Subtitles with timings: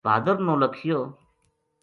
[0.05, 0.99] بہادر نو لکھیو